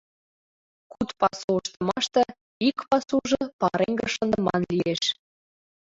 Куд 0.91 1.09
пасу 1.19 1.51
ыштымаште 1.61 2.23
ик 2.67 2.77
пасужо 2.89 3.41
пареҥге 3.59 4.07
шындыман 4.13 4.61
лиеш. 4.71 5.03